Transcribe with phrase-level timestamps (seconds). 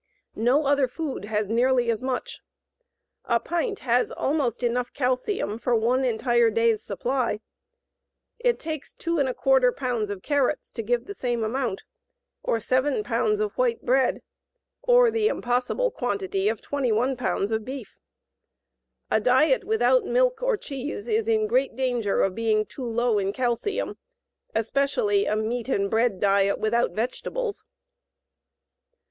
[0.35, 2.41] No other food has nearly as much.
[3.25, 7.39] A pint has almost enough calcium for one entire day's supply.
[8.39, 11.83] It takes 2¼ pounds of carrots to give the same amount,
[12.41, 14.23] or 7 pounds of white bread
[14.81, 17.99] or the impossible quantity of 21 pounds of beef!
[19.11, 23.31] A diet without milk (or cheese) is in great danger of being too low in
[23.33, 23.99] calcium,
[24.55, 27.63] especially a meat and bread diet without vegetables.